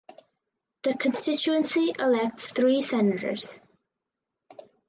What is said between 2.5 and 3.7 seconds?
three senators.